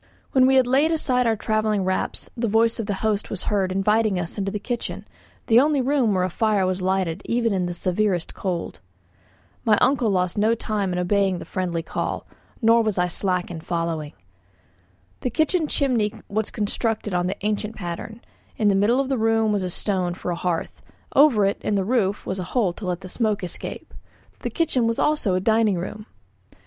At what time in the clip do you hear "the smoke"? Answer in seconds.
23.01-23.43